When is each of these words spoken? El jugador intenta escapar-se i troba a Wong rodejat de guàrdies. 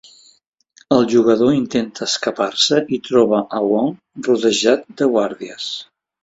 El 0.95 1.03
jugador 1.11 1.51
intenta 1.57 2.07
escapar-se 2.11 2.79
i 2.97 2.99
troba 3.09 3.43
a 3.59 3.61
Wong 3.67 3.93
rodejat 4.29 4.91
de 5.03 5.11
guàrdies. 5.15 5.71